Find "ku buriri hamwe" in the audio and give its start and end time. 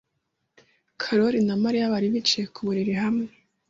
2.53-3.27